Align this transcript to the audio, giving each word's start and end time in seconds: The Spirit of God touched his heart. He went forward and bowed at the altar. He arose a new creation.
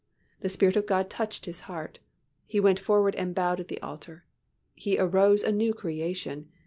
The 0.39 0.49
Spirit 0.49 0.75
of 0.77 0.87
God 0.87 1.11
touched 1.11 1.45
his 1.45 1.59
heart. 1.69 1.99
He 2.47 2.59
went 2.59 2.79
forward 2.79 3.13
and 3.17 3.35
bowed 3.35 3.59
at 3.59 3.67
the 3.67 3.79
altar. 3.83 4.25
He 4.73 4.97
arose 4.97 5.43
a 5.43 5.51
new 5.51 5.75
creation. 5.75 6.49